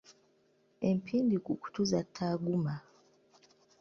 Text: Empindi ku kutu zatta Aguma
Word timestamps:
Empindi 0.89 1.35
ku 1.45 1.51
kutu 1.61 1.81
zatta 1.91 2.23
Aguma 2.33 2.75